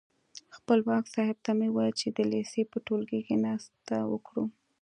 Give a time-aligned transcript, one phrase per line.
[0.55, 4.43] خپلواک صاحب ته مې وویل چې د لېسې په ټولګي کې ناسته وکړو.